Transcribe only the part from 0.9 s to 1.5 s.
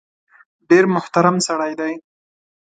محترم